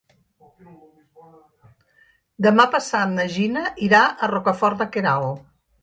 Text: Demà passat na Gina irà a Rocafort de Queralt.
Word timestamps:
Demà 2.47 2.67
passat 2.79 3.15
na 3.21 3.29
Gina 3.37 3.67
irà 3.93 4.05
a 4.29 4.35
Rocafort 4.37 4.85
de 4.85 4.93
Queralt. 4.99 5.51